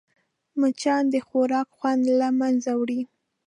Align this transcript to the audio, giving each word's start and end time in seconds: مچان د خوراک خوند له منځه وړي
مچان 0.59 1.03
د 1.13 1.15
خوراک 1.27 1.67
خوند 1.77 2.03
له 2.19 2.27
منځه 2.39 2.71
وړي 2.79 3.01